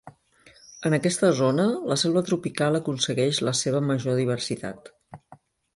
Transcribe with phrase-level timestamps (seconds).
[0.89, 4.91] En aquesta zona la selva tropical aconsegueix la seva major diversitat.